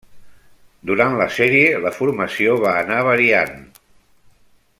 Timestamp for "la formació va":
1.83-2.73